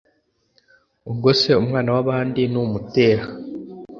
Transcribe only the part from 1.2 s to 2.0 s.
se umwana